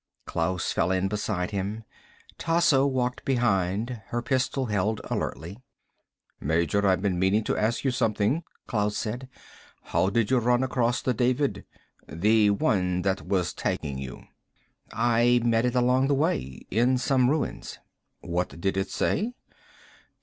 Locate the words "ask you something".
7.55-8.43